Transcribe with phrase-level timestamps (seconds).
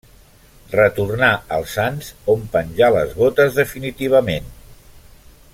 [0.71, 1.27] Retornà
[1.57, 4.53] al Sants on penjà les botes definitivament.